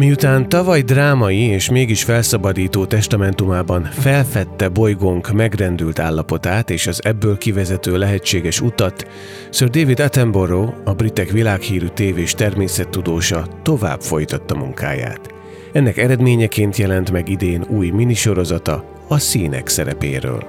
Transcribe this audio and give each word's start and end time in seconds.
Miután 0.00 0.48
tavaly 0.48 0.82
drámai 0.82 1.38
és 1.38 1.70
mégis 1.70 2.02
felszabadító 2.02 2.84
testamentumában 2.84 3.82
felfedte 3.82 4.68
bolygónk 4.68 5.32
megrendült 5.32 5.98
állapotát 5.98 6.70
és 6.70 6.86
az 6.86 7.00
ebből 7.04 7.38
kivezető 7.38 7.98
lehetséges 7.98 8.60
utat, 8.60 9.08
Sir 9.50 9.68
David 9.68 10.00
Attenborough, 10.00 10.74
a 10.84 10.92
britek 10.94 11.30
világhírű 11.30 11.86
tévés 11.86 12.34
természettudósa 12.34 13.46
tovább 13.62 14.00
folytatta 14.00 14.54
munkáját. 14.54 15.34
Ennek 15.72 15.96
eredményeként 15.96 16.76
jelent 16.76 17.10
meg 17.10 17.28
idén 17.28 17.64
új 17.68 17.90
minisorozata 17.90 18.84
a 19.08 19.18
színek 19.18 19.68
szerepéről. 19.68 20.44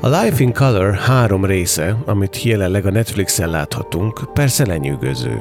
A 0.00 0.08
Life 0.08 0.42
in 0.42 0.52
Color 0.52 0.94
három 0.94 1.44
része, 1.44 1.96
amit 2.04 2.42
jelenleg 2.42 2.86
a 2.86 2.90
Netflixen 2.90 3.50
láthatunk, 3.50 4.32
persze 4.32 4.66
lenyűgöző. 4.66 5.38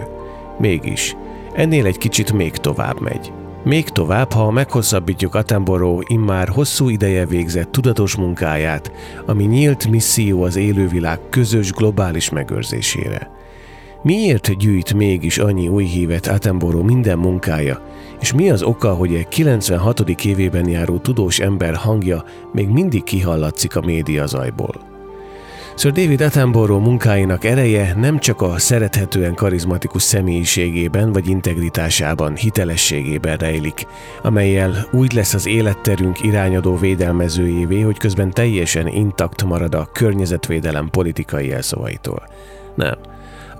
Mégis, 0.57 1.15
ennél 1.53 1.85
egy 1.85 1.97
kicsit 1.97 2.33
még 2.33 2.51
tovább 2.51 3.01
megy. 3.01 3.31
Még 3.63 3.89
tovább, 3.89 4.31
ha 4.31 4.51
meghosszabbítjuk 4.51 5.35
Attenborough 5.35 6.11
immár 6.11 6.47
hosszú 6.47 6.89
ideje 6.89 7.25
végzett 7.25 7.71
tudatos 7.71 8.15
munkáját, 8.15 8.91
ami 9.25 9.43
nyílt 9.43 9.87
misszió 9.87 10.43
az 10.43 10.55
élővilág 10.55 11.19
közös 11.29 11.71
globális 11.71 12.29
megőrzésére. 12.29 13.31
Miért 14.01 14.57
gyűjt 14.57 14.93
mégis 14.93 15.37
annyi 15.37 15.67
új 15.67 15.83
hívet 15.83 16.27
Attenborough 16.27 16.85
minden 16.85 17.17
munkája, 17.17 17.81
és 18.19 18.33
mi 18.33 18.49
az 18.49 18.63
oka, 18.63 18.93
hogy 18.93 19.13
egy 19.13 19.27
96. 19.27 19.99
évében 20.25 20.69
járó 20.69 20.97
tudós 20.97 21.39
ember 21.39 21.75
hangja 21.75 22.23
még 22.53 22.67
mindig 22.67 23.03
kihallatszik 23.03 23.75
a 23.75 23.81
média 23.81 24.25
zajból? 24.25 24.98
Sir 25.79 25.91
David 25.91 26.21
Attenborough 26.21 26.83
munkáinak 26.83 27.43
ereje 27.43 27.93
nem 27.97 28.19
csak 28.19 28.41
a 28.41 28.57
szerethetően 28.57 29.35
karizmatikus 29.35 30.01
személyiségében 30.01 31.11
vagy 31.11 31.27
integritásában, 31.27 32.35
hitelességében 32.35 33.37
rejlik, 33.37 33.87
amelyel 34.21 34.87
úgy 34.91 35.13
lesz 35.13 35.33
az 35.33 35.47
életterünk 35.47 36.23
irányadó 36.23 36.75
védelmezőjévé, 36.75 37.81
hogy 37.81 37.97
közben 37.97 38.31
teljesen 38.31 38.87
intakt 38.87 39.43
marad 39.43 39.75
a 39.75 39.89
környezetvédelem 39.93 40.89
politikai 40.89 41.47
jelszavaitól. 41.47 42.27
Nem. 42.75 42.97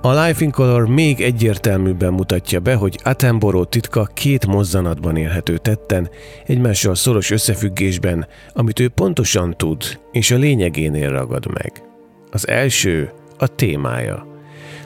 A 0.01 0.23
Life 0.23 0.43
in 0.43 0.51
Color 0.51 0.87
még 0.87 1.21
egyértelműbben 1.21 2.13
mutatja 2.13 2.59
be, 2.59 2.75
hogy 2.75 2.99
Attenborough 3.03 3.69
titka 3.69 4.09
két 4.13 4.45
mozzanatban 4.45 5.15
élhető 5.15 5.57
tetten, 5.57 6.09
egymással 6.45 6.95
szoros 6.95 7.31
összefüggésben, 7.31 8.27
amit 8.53 8.79
ő 8.79 8.89
pontosan 8.89 9.53
tud, 9.57 9.99
és 10.11 10.31
a 10.31 10.37
lényegénél 10.37 11.09
ragad 11.09 11.45
meg. 11.51 11.88
Az 12.31 12.47
első 12.47 13.11
a 13.37 13.47
témája. 13.47 14.27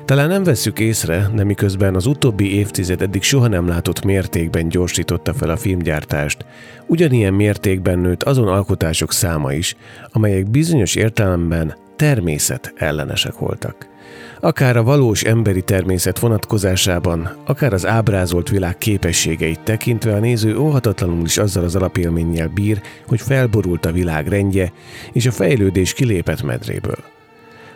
Talán 0.05 0.27
nem 0.27 0.44
vesszük 0.44 0.80
észre, 0.80 1.30
de 1.36 1.44
miközben 1.44 1.95
az 1.95 2.05
utóbbi 2.05 2.55
évtized 2.55 3.02
eddig 3.02 3.23
soha 3.23 3.47
nem 3.47 3.67
látott 3.67 4.03
mértékben 4.03 4.67
gyorsította 4.67 5.33
fel 5.33 5.49
a 5.49 5.58
filmgyártást, 5.58 6.45
ugyanilyen 6.88 7.33
mértékben 7.33 7.99
nőtt 7.99 8.23
azon 8.23 8.47
alkotások 8.47 9.11
száma 9.11 9.53
is, 9.53 9.75
amelyek 10.11 10.49
bizonyos 10.49 10.95
értelemben 10.95 11.75
természet 11.95 12.73
ellenesek 12.75 13.38
voltak. 13.38 13.88
Akár 14.39 14.77
a 14.77 14.83
valós 14.83 15.23
emberi 15.23 15.61
természet 15.61 16.19
vonatkozásában, 16.19 17.36
akár 17.45 17.73
az 17.73 17.86
ábrázolt 17.86 18.49
világ 18.49 18.77
képességeit 18.77 19.59
tekintve 19.59 20.14
a 20.14 20.19
néző 20.19 20.58
óhatatlanul 20.58 21.25
is 21.25 21.38
azzal 21.38 21.64
az 21.64 21.75
alapélménnyel 21.75 22.47
bír, 22.47 22.81
hogy 23.08 23.21
felborult 23.21 23.86
a 23.86 23.91
világ 23.91 24.27
rendje, 24.27 24.71
és 25.14 25.25
a 25.25 25.31
fejlődés 25.31 25.94
kilépett 25.94 26.44
medréből. 26.44 27.12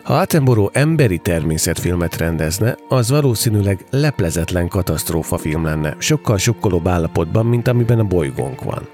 Ha 0.08 0.14
Attenborough 0.14 0.70
emberi 0.78 1.18
természetfilmet 1.18 2.16
rendezne, 2.16 2.76
az 2.88 3.10
valószínűleg 3.10 3.84
leplezetlen 3.90 4.68
katasztrófa 4.68 5.38
film 5.38 5.64
lenne, 5.64 5.94
sokkal 5.98 6.38
sokkolóbb 6.38 6.88
állapotban, 6.88 7.46
mint 7.46 7.68
amiben 7.68 7.98
a 7.98 8.04
bolygónk 8.04 8.62
van. 8.62 8.88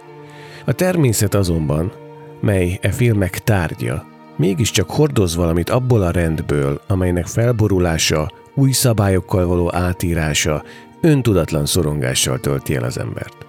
A 0.65 0.73
természet 0.73 1.35
azonban, 1.35 1.93
mely 2.41 2.79
e 2.83 2.91
filmek 2.91 3.39
tárgya, 3.39 4.07
mégiscsak 4.37 4.91
hordoz 4.91 5.37
valamit 5.37 5.71
abból 5.71 6.03
a 6.03 6.11
rendből, 6.11 6.81
amelynek 6.87 7.27
felborulása, 7.27 8.31
új 8.55 8.73
szabályokkal 8.73 9.47
való 9.47 9.75
átírása, 9.75 10.63
öntudatlan 11.01 11.67
szorongással 11.67 12.41
tölti 12.41 12.75
el 12.75 12.85
az 12.85 12.99
embert. 12.99 13.44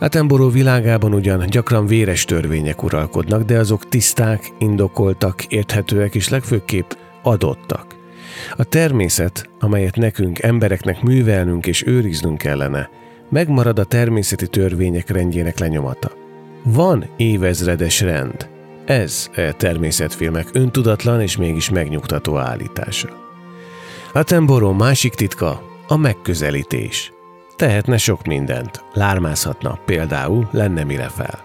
Attenborough 0.00 0.52
világában 0.52 1.14
ugyan 1.14 1.46
gyakran 1.46 1.86
véres 1.86 2.24
törvények 2.24 2.82
uralkodnak, 2.82 3.42
de 3.42 3.58
azok 3.58 3.88
tiszták, 3.88 4.52
indokoltak, 4.58 5.44
érthetőek 5.44 6.14
és 6.14 6.28
legfőképp 6.28 6.90
adottak. 7.22 7.96
A 8.56 8.64
természet, 8.64 9.48
amelyet 9.60 9.96
nekünk, 9.96 10.42
embereknek 10.42 11.02
művelnünk 11.02 11.66
és 11.66 11.86
őriznünk 11.86 12.38
kellene, 12.38 12.90
megmarad 13.28 13.78
a 13.78 13.84
természeti 13.84 14.46
törvények 14.46 15.10
rendjének 15.10 15.58
lenyomata. 15.58 16.12
Van 16.64 17.04
évezredes 17.16 18.00
rend. 18.00 18.48
Ez 18.84 19.30
a 19.34 19.40
e 19.40 19.52
természetfilmek 19.52 20.48
öntudatlan 20.52 21.20
és 21.20 21.36
mégis 21.36 21.70
megnyugtató 21.70 22.36
állítása. 22.36 23.08
Attenborough 24.12 24.78
másik 24.78 25.14
titka 25.14 25.62
a 25.86 25.96
megközelítés– 25.96 27.12
Tehetne 27.58 27.96
sok 27.96 28.26
mindent. 28.26 28.84
Lármázhatna, 28.92 29.78
például 29.84 30.48
lenne 30.50 30.84
mire 30.84 31.08
fel. 31.08 31.38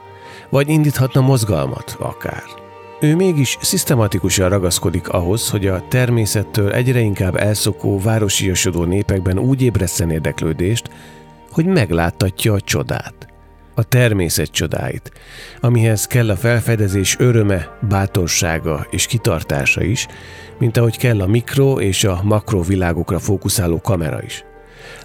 Vagy 0.49 0.69
indíthatna 0.69 1.21
mozgalmat, 1.21 1.95
akár. 1.99 2.43
Ő 3.01 3.15
mégis 3.15 3.57
szisztematikusan 3.61 4.49
ragaszkodik 4.49 5.09
ahhoz, 5.09 5.49
hogy 5.49 5.67
a 5.67 5.87
természettől 5.87 6.71
egyre 6.71 6.99
inkább 6.99 7.35
elszokó, 7.35 7.99
városiasodó 7.99 8.83
népekben 8.83 9.39
úgy 9.39 9.61
ébreszten 9.61 10.11
érdeklődést, 10.11 10.89
hogy 11.51 11.65
megláttatja 11.65 12.53
a 12.53 12.61
csodát. 12.61 13.27
A 13.75 13.83
természet 13.83 14.51
csodáit, 14.51 15.11
amihez 15.61 16.07
kell 16.07 16.29
a 16.29 16.35
felfedezés 16.35 17.15
öröme, 17.19 17.77
bátorsága 17.89 18.87
és 18.89 19.05
kitartása 19.05 19.83
is, 19.83 20.07
mint 20.59 20.77
ahogy 20.77 20.97
kell 20.97 21.21
a 21.21 21.27
mikro 21.27 21.79
és 21.79 22.03
a 22.03 22.21
makrovilágokra 22.23 23.19
fókuszáló 23.19 23.81
kamera 23.81 24.23
is. 24.23 24.43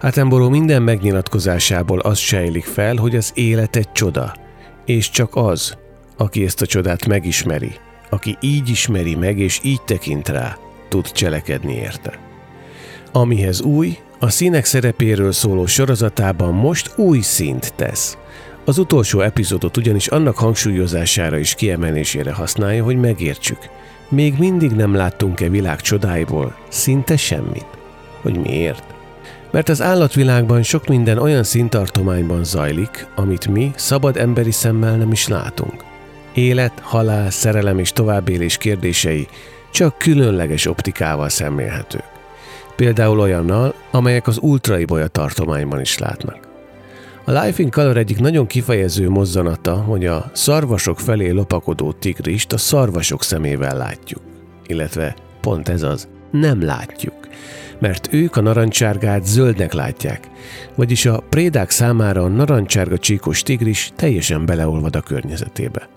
Attenborough 0.00 0.50
minden 0.50 0.82
megnyilatkozásából 0.82 1.98
az 1.98 2.18
sejlik 2.18 2.64
fel, 2.64 2.96
hogy 2.96 3.16
az 3.16 3.30
élet 3.34 3.76
egy 3.76 3.92
csoda, 3.92 4.34
és 4.84 5.10
csak 5.10 5.36
az, 5.36 5.76
aki 6.16 6.44
ezt 6.44 6.62
a 6.62 6.66
csodát 6.66 7.06
megismeri, 7.06 7.72
aki 8.10 8.36
így 8.40 8.68
ismeri 8.68 9.14
meg 9.14 9.38
és 9.38 9.60
így 9.62 9.82
tekint 9.82 10.28
rá, 10.28 10.56
tud 10.88 11.10
cselekedni 11.10 11.74
érte. 11.74 12.18
Amihez 13.12 13.60
új, 13.60 13.98
a 14.18 14.30
színek 14.30 14.64
szerepéről 14.64 15.32
szóló 15.32 15.66
sorozatában 15.66 16.54
most 16.54 16.92
új 16.96 17.20
színt 17.20 17.74
tesz. 17.74 18.18
Az 18.64 18.78
utolsó 18.78 19.20
epizódot 19.20 19.76
ugyanis 19.76 20.06
annak 20.06 20.36
hangsúlyozására 20.36 21.38
és 21.38 21.54
kiemelésére 21.54 22.32
használja, 22.32 22.84
hogy 22.84 22.96
megértsük. 22.96 23.58
Még 24.08 24.34
mindig 24.38 24.70
nem 24.70 24.94
láttunk-e 24.94 25.48
világ 25.48 25.80
csodáiból 25.80 26.56
szinte 26.68 27.16
semmit. 27.16 27.66
Hogy 28.22 28.38
miért? 28.38 28.97
Mert 29.50 29.68
az 29.68 29.82
állatvilágban 29.82 30.62
sok 30.62 30.86
minden 30.86 31.18
olyan 31.18 31.42
szintartományban 31.42 32.44
zajlik, 32.44 33.06
amit 33.16 33.48
mi 33.48 33.70
szabad 33.76 34.16
emberi 34.16 34.50
szemmel 34.50 34.96
nem 34.96 35.12
is 35.12 35.28
látunk. 35.28 35.84
Élet, 36.34 36.72
halál, 36.80 37.30
szerelem 37.30 37.78
és 37.78 37.92
továbbélés 37.92 38.56
kérdései 38.56 39.28
csak 39.72 39.98
különleges 39.98 40.66
optikával 40.66 41.28
szemlélhetők. 41.28 42.04
Például 42.76 43.20
olyannal, 43.20 43.74
amelyek 43.90 44.26
az 44.26 44.38
ultraibolya 44.40 45.06
tartományban 45.06 45.80
is 45.80 45.98
látnak. 45.98 46.48
A 47.24 47.30
Life 47.30 47.62
in 47.62 47.70
Color 47.70 47.96
egyik 47.96 48.18
nagyon 48.18 48.46
kifejező 48.46 49.10
mozzanata, 49.10 49.74
hogy 49.74 50.06
a 50.06 50.30
szarvasok 50.32 51.00
felé 51.00 51.30
lopakodó 51.30 51.92
tigrist 51.92 52.52
a 52.52 52.58
szarvasok 52.58 53.22
szemével 53.22 53.76
látjuk. 53.76 54.22
Illetve 54.66 55.14
pont 55.40 55.68
ez 55.68 55.82
az, 55.82 56.08
nem 56.30 56.64
látjuk 56.64 57.28
mert 57.78 58.08
ők 58.12 58.36
a 58.36 58.40
narancsárgát 58.40 59.26
zöldnek 59.26 59.72
látják, 59.72 60.28
vagyis 60.74 61.06
a 61.06 61.22
prédák 61.28 61.70
számára 61.70 62.22
a 62.22 62.28
narancsárga 62.28 62.98
csíkos 62.98 63.42
tigris 63.42 63.92
teljesen 63.96 64.46
beleolvad 64.46 64.96
a 64.96 65.00
környezetébe. 65.00 65.88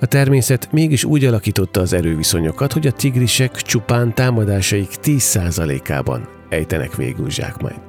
A 0.00 0.06
természet 0.06 0.68
mégis 0.72 1.04
úgy 1.04 1.24
alakította 1.24 1.80
az 1.80 1.92
erőviszonyokat, 1.92 2.72
hogy 2.72 2.86
a 2.86 2.92
tigrisek 2.92 3.52
csupán 3.52 4.14
támadásaik 4.14 4.90
10%-ában 5.02 6.28
ejtenek 6.48 6.96
végül 6.96 7.30
zsákmányt. 7.30 7.80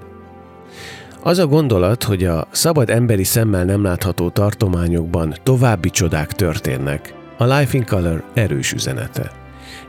Az 1.23 1.37
a 1.37 1.47
gondolat, 1.47 2.03
hogy 2.03 2.23
a 2.25 2.47
szabad 2.51 2.89
emberi 2.89 3.23
szemmel 3.23 3.65
nem 3.65 3.83
látható 3.83 4.29
tartományokban 4.29 5.35
további 5.43 5.89
csodák 5.89 6.31
történnek, 6.31 7.13
a 7.37 7.43
Life 7.43 7.77
in 7.77 7.85
Color 7.85 8.23
erős 8.33 8.71
üzenete. 8.71 9.31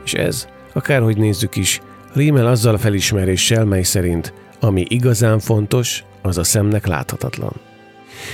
És 0.03 0.13
ez, 0.13 0.47
akárhogy 0.73 1.17
nézzük 1.17 1.55
is, 1.55 1.81
rímel 2.13 2.47
azzal 2.47 2.73
a 2.73 2.77
felismeréssel, 2.77 3.65
mely 3.65 3.83
szerint 3.83 4.33
ami 4.61 4.85
igazán 4.87 5.39
fontos, 5.39 6.03
az 6.21 6.37
a 6.37 6.43
szemnek 6.43 6.87
láthatatlan. 6.87 7.53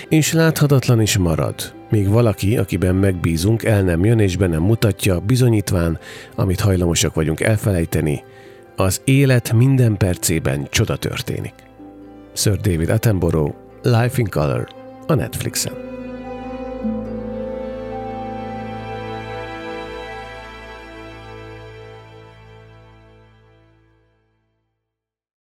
És 0.10 0.34
láthatatlan 0.34 1.02
is 1.02 1.18
marad, 1.18 1.74
míg 1.90 2.10
valaki, 2.10 2.58
akiben 2.58 2.96
megbízunk, 2.96 3.64
el 3.64 3.82
nem 3.82 4.06
jön 4.06 4.20
és 4.20 4.38
be 4.38 4.48
nem 4.48 4.62
mutatja, 4.62 5.20
bizonyítván, 5.20 6.00
amit 6.36 6.60
hajlamosak 6.60 7.14
vagyunk 7.14 7.42
elfelejteni, 7.42 8.24
az 8.76 9.02
élet 9.04 9.54
minden 9.54 9.98
percében 9.98 10.68
csoda 10.70 10.96
történik. 10.98 11.54
Sir 12.34 12.56
David 12.56 12.90
Attenborough, 12.90 13.56
Life 13.84 14.14
in 14.16 14.30
Color 14.30 14.68
a 15.08 15.14
Netflixen. 15.14 15.74